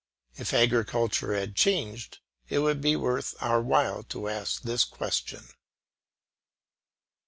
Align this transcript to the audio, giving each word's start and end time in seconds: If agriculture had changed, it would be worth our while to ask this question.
If 0.35 0.51
agriculture 0.51 1.35
had 1.35 1.55
changed, 1.55 2.21
it 2.49 2.57
would 2.57 2.81
be 2.81 2.95
worth 2.95 3.35
our 3.39 3.61
while 3.61 4.01
to 4.05 4.29
ask 4.29 4.63
this 4.63 4.83
question. 4.83 5.47